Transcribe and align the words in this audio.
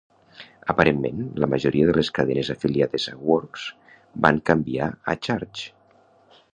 Aparentment, 0.73 1.19
la 1.43 1.49
majoria 1.51 1.91
de 1.91 1.95
les 1.99 2.09
cadenes 2.19 2.51
afiliades 2.55 3.07
a 3.13 3.15
Works 3.33 3.69
van 4.27 4.43
canviar 4.53 4.93
a 5.15 5.19
Charge! 5.29 5.73